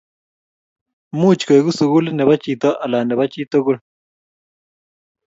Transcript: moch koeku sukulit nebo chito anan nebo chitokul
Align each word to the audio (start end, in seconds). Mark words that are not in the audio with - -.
moch 1.19 1.41
koeku 1.47 1.71
sukulit 1.77 2.13
nebo 2.17 2.33
chito 2.43 2.69
anan 2.83 3.05
nebo 3.07 3.23
chitokul 3.33 3.77